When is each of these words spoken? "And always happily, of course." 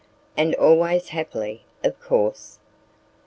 "And 0.35 0.55
always 0.55 1.09
happily, 1.09 1.61
of 1.83 2.01
course." 2.01 2.57